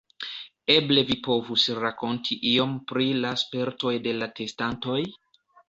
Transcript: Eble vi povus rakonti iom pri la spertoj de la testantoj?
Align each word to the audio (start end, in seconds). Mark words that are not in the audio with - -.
Eble 0.75 1.03
vi 1.09 1.17
povus 1.27 1.65
rakonti 1.83 2.39
iom 2.53 2.75
pri 2.93 3.13
la 3.21 3.35
spertoj 3.45 3.95
de 4.09 4.17
la 4.25 4.33
testantoj? 4.43 5.01